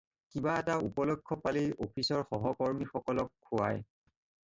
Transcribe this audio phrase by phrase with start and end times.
[0.35, 3.89] কিবা এটা উপলক্ষ পালেই অফিচৰ সহকৰ্মী সকলক খুৱায়।